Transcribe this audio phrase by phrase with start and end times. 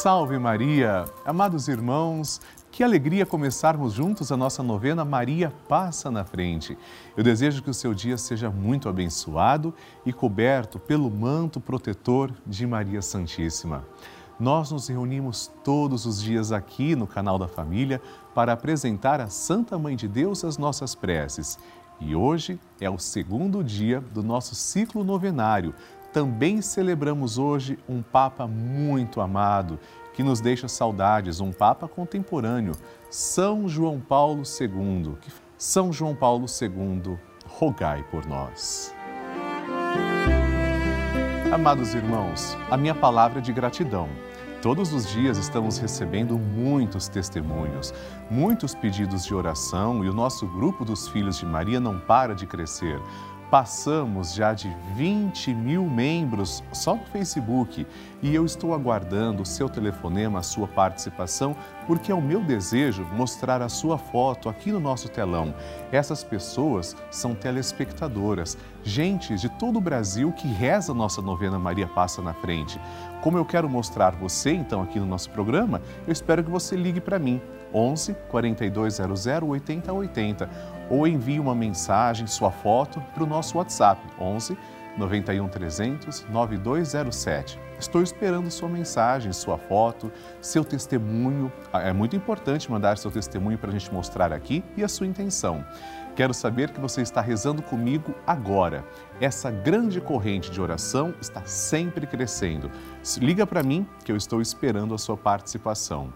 [0.00, 1.06] Salve Maria!
[1.24, 2.40] Amados irmãos,
[2.70, 6.78] que alegria começarmos juntos a nossa novena Maria Passa na Frente.
[7.16, 9.74] Eu desejo que o seu dia seja muito abençoado
[10.06, 13.84] e coberto pelo manto protetor de Maria Santíssima.
[14.38, 18.00] Nós nos reunimos todos os dias aqui no canal da Família
[18.36, 21.58] para apresentar à Santa Mãe de Deus as nossas preces.
[22.00, 25.74] E hoje é o segundo dia do nosso ciclo novenário
[26.18, 29.78] também celebramos hoje um Papa muito amado,
[30.12, 32.72] que nos deixa saudades, um Papa contemporâneo,
[33.08, 35.14] São João Paulo II.
[35.56, 38.92] São João Paulo II, rogai por nós.
[41.52, 44.08] Amados irmãos, a minha palavra é de gratidão.
[44.60, 47.94] Todos os dias estamos recebendo muitos testemunhos,
[48.28, 52.44] muitos pedidos de oração e o nosso grupo dos Filhos de Maria não para de
[52.44, 53.00] crescer.
[53.50, 57.86] Passamos já de 20 mil membros só no Facebook
[58.22, 63.06] e eu estou aguardando o seu telefonema, a sua participação, porque é o meu desejo
[63.14, 65.54] mostrar a sua foto aqui no nosso telão.
[65.90, 71.86] Essas pessoas são telespectadoras, gente de todo o Brasil que reza a nossa novena Maria
[71.86, 72.78] Passa na Frente.
[73.22, 77.00] Como eu quero mostrar você, então, aqui no nosso programa, eu espero que você ligue
[77.00, 77.40] para mim,
[77.72, 84.56] 11 4200 8080 ou envie uma mensagem, sua foto, para o nosso WhatsApp 11
[84.98, 87.58] 91 300 9207.
[87.78, 91.52] Estou esperando sua mensagem, sua foto, seu testemunho.
[91.72, 95.06] Ah, é muito importante mandar seu testemunho para a gente mostrar aqui e a sua
[95.06, 95.64] intenção.
[96.16, 98.84] Quero saber que você está rezando comigo agora.
[99.20, 102.68] Essa grande corrente de oração está sempre crescendo.
[103.18, 106.12] Liga para mim que eu estou esperando a sua participação.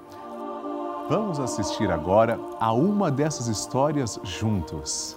[1.08, 5.16] Vamos assistir agora a uma dessas histórias juntos.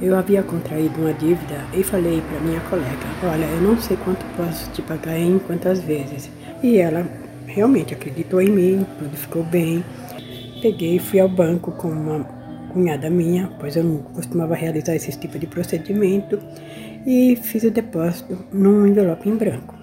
[0.00, 4.24] Eu havia contraído uma dívida e falei para minha colega: Olha, eu não sei quanto
[4.36, 6.30] posso te pagar em quantas vezes.
[6.62, 7.04] E ela
[7.46, 9.84] realmente acreditou em mim, tudo ficou bem.
[10.62, 12.24] Peguei e fui ao banco com uma
[12.72, 16.38] cunhada minha, pois eu não costumava realizar esse tipo de procedimento
[17.10, 19.74] e fiz o depósito num envelope em branco.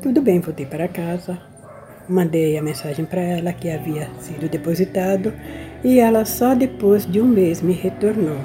[0.00, 1.38] Tudo bem, voltei para casa,
[2.08, 5.30] mandei a mensagem para ela que havia sido depositado
[5.84, 8.38] e ela só depois de um mês me retornou.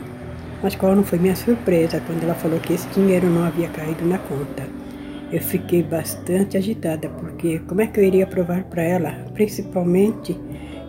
[0.61, 4.05] Mas qual não foi minha surpresa quando ela falou que esse dinheiro não havia caído
[4.05, 4.63] na conta.
[5.31, 10.37] Eu fiquei bastante agitada porque como é que eu iria provar para ela, principalmente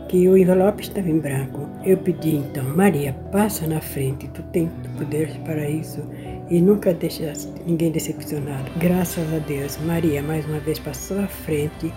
[0.09, 1.69] que o envelope estava em branco.
[1.85, 4.69] Eu pedi então, Maria, passa na frente, tu tens
[4.99, 6.03] poder para isso
[6.49, 8.71] e nunca deixaste ninguém decepcionado.
[8.77, 11.93] Graças a Deus, Maria mais uma vez passou à frente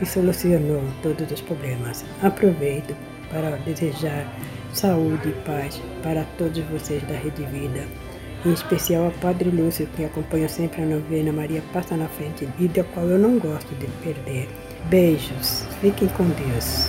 [0.00, 2.04] e solucionou todos os problemas.
[2.22, 2.96] Aproveito
[3.30, 4.26] para desejar
[4.72, 7.84] saúde e paz para todos vocês da Rede Vida,
[8.44, 12.68] em especial ao Padre Lúcio, que acompanha sempre a novena Maria Passa na Frente e
[12.68, 14.48] da qual eu não gosto de perder.
[14.88, 16.88] Beijos, fiquem com Deus.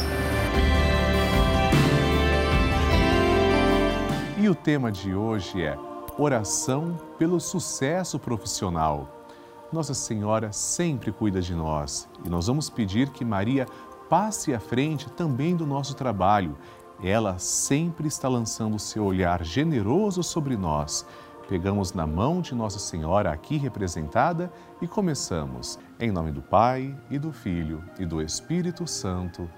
[4.38, 9.26] E o tema de hoje é Oração pelo sucesso profissional.
[9.72, 13.66] Nossa Senhora sempre cuida de nós e nós vamos pedir que Maria
[14.10, 16.58] passe à frente também do nosso trabalho.
[17.02, 21.06] Ela sempre está lançando o seu olhar generoso sobre nós.
[21.48, 24.52] Pegamos na mão de Nossa Senhora aqui representada
[24.82, 25.80] e começamos.
[25.98, 29.50] Em nome do Pai e do Filho e do Espírito Santo.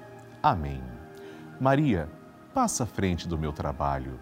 [0.42, 0.84] Amém.
[1.60, 2.08] Maria,
[2.54, 4.20] passa à frente do meu trabalho.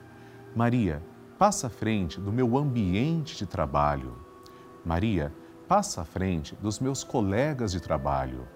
[0.56, 1.02] Maria,
[1.42, 4.16] passa à frente do meu ambiente de trabalho.
[4.86, 5.34] Maria,
[5.68, 8.48] passa à frente dos meus colegas de trabalho.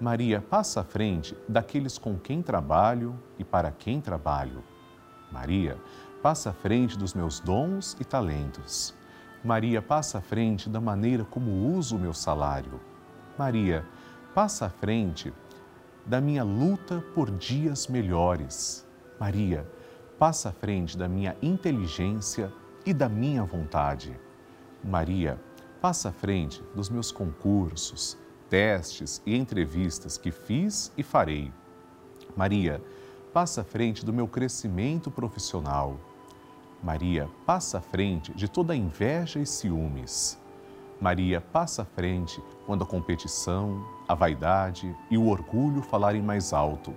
[0.00, 4.64] Maria, passa à frente daqueles com quem trabalho e para quem trabalho.
[5.30, 5.78] Maria,
[6.20, 8.92] passa à frente dos meus dons e talentos.
[9.44, 12.80] Maria, passa à frente da maneira como uso o meu salário.
[13.38, 13.86] Maria,
[14.34, 15.32] passa à frente
[16.04, 18.84] da minha luta por dias melhores.
[19.20, 19.64] Maria,
[20.18, 22.52] passa à frente da minha inteligência
[22.84, 24.18] e da minha vontade.
[24.82, 25.40] Maria,
[25.80, 28.16] passa à frente dos meus concursos,
[28.48, 31.52] testes e entrevistas que fiz e farei.
[32.36, 32.82] Maria,
[33.32, 35.98] passa à frente do meu crescimento profissional.
[36.82, 40.38] Maria, passa à frente de toda a inveja e ciúmes.
[41.00, 46.94] Maria, passa à frente quando a competição, a vaidade e o orgulho falarem mais alto.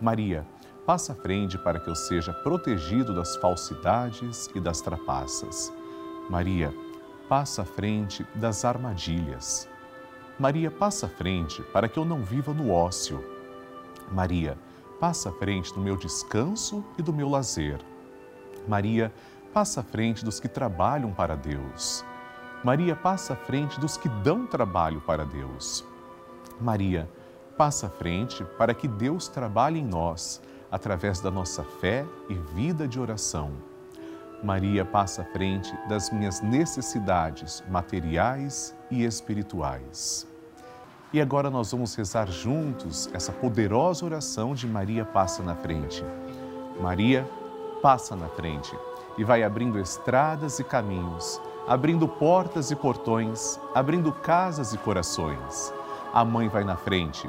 [0.00, 0.46] Maria,
[0.88, 5.70] passa à frente para que eu seja protegido das falsidades e das trapaças.
[6.30, 6.72] Maria,
[7.28, 9.68] passa à frente das armadilhas.
[10.38, 13.22] Maria, passa à frente para que eu não viva no ócio.
[14.10, 14.56] Maria,
[14.98, 17.80] passa à frente do meu descanso e do meu lazer.
[18.66, 19.12] Maria,
[19.52, 22.02] passa à frente dos que trabalham para Deus.
[22.64, 25.84] Maria passa à frente dos que dão trabalho para Deus.
[26.58, 27.06] Maria
[27.58, 32.86] passa à frente para que Deus trabalhe em nós através da nossa fé e vida
[32.86, 33.52] de oração.
[34.42, 40.26] Maria passa à frente das minhas necessidades materiais e espirituais.
[41.12, 46.04] E agora nós vamos rezar juntos essa poderosa oração de Maria passa na frente.
[46.80, 47.28] Maria
[47.82, 48.76] passa na frente
[49.16, 55.72] e vai abrindo estradas e caminhos, abrindo portas e portões, abrindo casas e corações.
[56.12, 57.28] A mãe vai na frente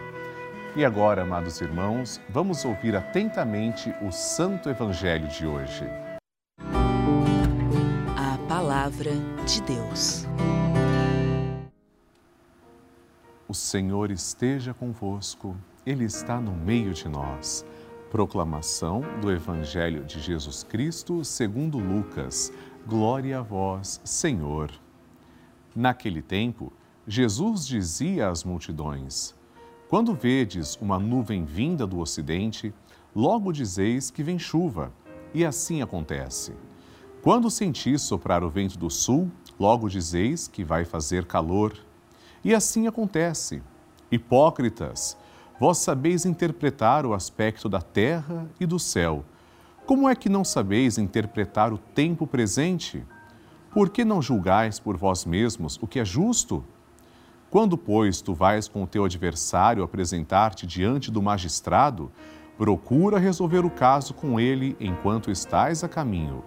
[0.73, 5.83] E agora, amados irmãos, vamos ouvir atentamente o Santo Evangelho de hoje.
[8.15, 9.11] A Palavra
[9.45, 10.25] de Deus.
[13.49, 15.57] O Senhor esteja convosco.
[15.85, 17.65] Ele está no meio de nós.
[18.09, 22.49] Proclamação do Evangelho de Jesus Cristo segundo Lucas.
[22.87, 24.71] Glória a vós, Senhor.
[25.75, 26.71] Naquele tempo,
[27.05, 29.35] Jesus dizia às multidões:
[29.91, 32.73] Quando vedes uma nuvem vinda do ocidente,
[33.13, 34.89] logo dizeis que vem chuva,
[35.33, 36.53] e assim acontece.
[37.21, 39.29] Quando sentis soprar o vento do sul,
[39.59, 41.77] logo dizeis que vai fazer calor,
[42.41, 43.61] e assim acontece.
[44.09, 45.17] Hipócritas,
[45.59, 49.25] Vós sabeis interpretar o aspecto da terra e do céu.
[49.85, 53.05] Como é que não sabeis interpretar o tempo presente?
[53.71, 56.63] Por que não julgais por vós mesmos o que é justo?
[57.51, 62.09] Quando, pois, tu vais com o teu adversário apresentar-te diante do magistrado,
[62.57, 66.45] procura resolver o caso com ele enquanto estás a caminho.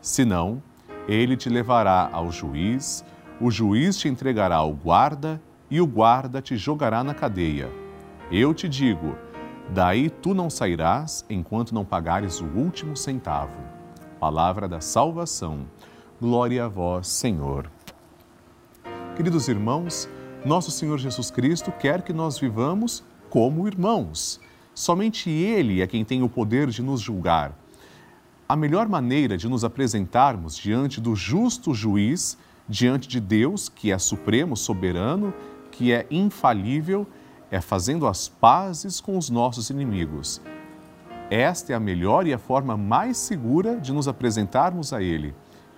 [0.00, 0.62] Senão,
[1.06, 3.04] ele te levará ao juiz,
[3.38, 5.38] o juiz te entregará ao guarda
[5.70, 7.70] e o guarda te jogará na cadeia.
[8.32, 9.18] Eu te digo:
[9.68, 13.60] daí tu não sairás enquanto não pagares o último centavo.
[14.18, 15.66] Palavra da salvação.
[16.18, 17.70] Glória a vós, Senhor.
[19.14, 20.08] Queridos irmãos,
[20.44, 24.40] nosso Senhor Jesus Cristo quer que nós vivamos como irmãos.
[24.72, 27.52] Somente Ele é quem tem o poder de nos julgar.
[28.48, 33.98] A melhor maneira de nos apresentarmos diante do justo juiz, diante de Deus, que é
[33.98, 35.34] supremo, soberano,
[35.72, 37.06] que é infalível,
[37.50, 40.40] é fazendo as pazes com os nossos inimigos.
[41.28, 45.34] Esta é a melhor e a forma mais segura de nos apresentarmos a Ele.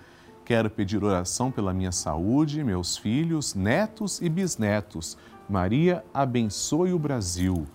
[0.43, 5.15] Quero pedir oração pela minha saúde, meus filhos, netos e bisnetos.
[5.47, 7.67] Maria, abençoe o Brasil.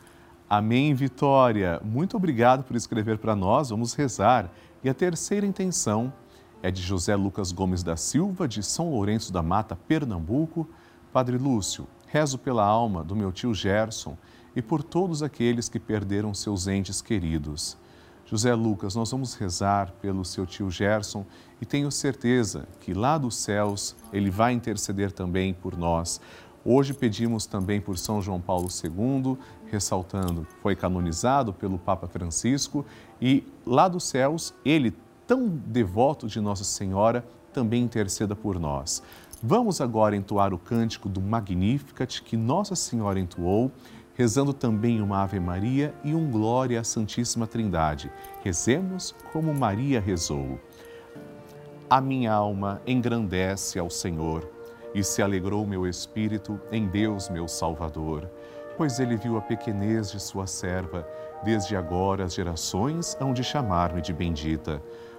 [0.50, 1.80] Amém, Vitória.
[1.84, 3.70] Muito obrigado por escrever para nós.
[3.70, 4.50] Vamos rezar.
[4.82, 6.12] E a terceira intenção
[6.64, 10.66] é de José Lucas Gomes da Silva, de São Lourenço da Mata, Pernambuco.
[11.12, 14.16] Padre Lúcio, rezo pela alma do meu tio Gerson
[14.56, 17.76] e por todos aqueles que perderam seus entes queridos.
[18.24, 21.26] José Lucas, nós vamos rezar pelo seu tio Gerson
[21.60, 26.18] e tenho certeza que lá dos céus ele vai interceder também por nós.
[26.64, 29.36] Hoje pedimos também por São João Paulo II,
[29.70, 32.86] ressaltando foi canonizado pelo Papa Francisco
[33.20, 34.94] e lá dos céus ele,
[35.26, 39.02] tão devoto de Nossa Senhora, também interceda por nós.
[39.42, 43.70] Vamos agora entoar o cântico do Magnificat que Nossa Senhora entoou,
[44.14, 48.10] rezando também uma Ave Maria e um Glória à Santíssima Trindade.
[48.42, 50.58] Rezemos como Maria rezou.
[51.90, 54.50] A minha alma engrandece ao Senhor
[54.94, 58.30] e se alegrou meu espírito em Deus, meu Salvador,
[58.76, 61.06] pois ele viu a pequenez de sua serva.
[61.44, 64.80] Desde agora as gerações hão de chamar-me de bendita.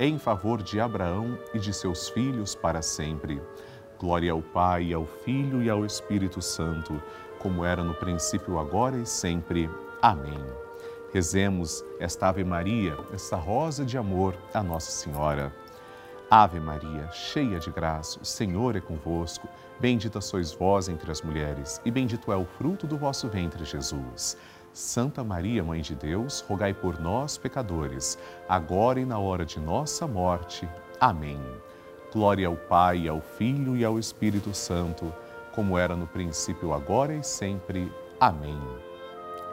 [0.00, 3.40] em favor de Abraão e de seus filhos para sempre.
[3.98, 7.00] Glória ao Pai, ao Filho e ao Espírito Santo,
[7.38, 9.68] como era no princípio, agora e sempre.
[10.00, 10.42] Amém.
[11.12, 15.52] Rezemos esta Ave Maria, esta rosa de amor a Nossa Senhora.
[16.30, 19.46] Ave Maria, cheia de graça, o Senhor é convosco.
[19.78, 24.36] Bendita sois vós entre as mulheres, e bendito é o fruto do vosso ventre, Jesus.
[24.72, 28.16] Santa Maria, Mãe de Deus, rogai por nós, pecadores,
[28.48, 30.68] agora e na hora de nossa morte.
[31.00, 31.40] Amém.
[32.12, 35.12] Glória ao Pai, ao Filho e ao Espírito Santo,
[35.52, 37.90] como era no princípio, agora e sempre.
[38.20, 38.58] Amém.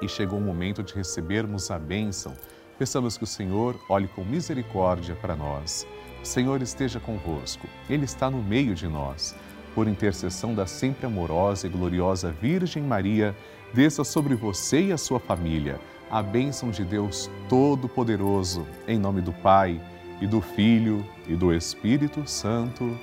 [0.01, 2.33] E chegou o momento de recebermos a bênção.
[2.77, 5.87] Peçamos que o Senhor olhe com misericórdia para nós.
[6.21, 9.35] O Senhor esteja convosco, Ele está no meio de nós.
[9.73, 13.35] Por intercessão da sempre amorosa e gloriosa Virgem Maria,
[13.73, 19.33] desça sobre você e a sua família a bênção de Deus Todo-Poderoso, em nome do
[19.33, 19.79] Pai
[20.21, 22.97] e do Filho e do Espírito Santo.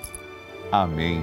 [0.72, 1.22] Amém.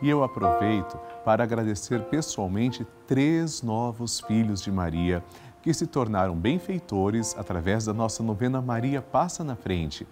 [0.00, 5.24] E eu aproveito para agradecer pessoalmente três novos filhos de Maria
[5.60, 10.06] que se tornaram benfeitores através da nossa novena Maria Passa na Frente.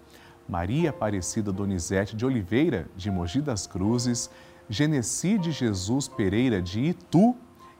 [0.47, 4.29] Maria Aparecida Donizete de Oliveira, de Mogi das Cruzes,
[4.69, 7.33] Genecide Jesus Pereira de Itu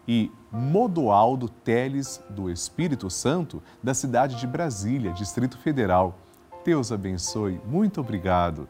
[0.07, 6.17] e Modoaldo Teles do Espírito Santo, da cidade de Brasília, Distrito Federal.
[6.63, 8.67] Deus abençoe, muito obrigado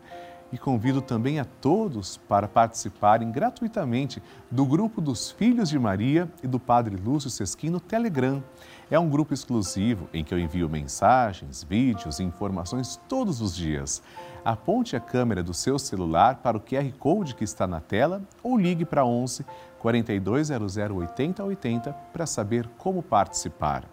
[0.52, 6.48] e convido também a todos para participarem gratuitamente do grupo dos Filhos de Maria e
[6.48, 8.44] do Padre Lúcio Sesquim no Telegram.
[8.90, 14.02] É um grupo exclusivo em que eu envio mensagens, vídeos e informações todos os dias.
[14.46, 18.58] Aponte a câmera do seu celular para o QR Code que está na tela ou
[18.58, 19.46] ligue para 11
[19.80, 23.84] 4200 8080 para saber como participar.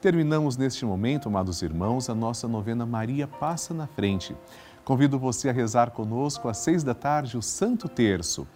[0.00, 4.36] Terminamos neste momento, amados irmãos, a nossa novena Maria Passa na Frente.
[4.84, 8.46] Convido você a rezar conosco às seis da tarde o Santo Terço.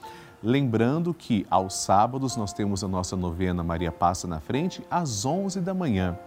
[0.43, 5.59] Lembrando que aos sábados nós temos a nossa novena Maria Passa na Frente às onze
[5.59, 6.19] da manhã.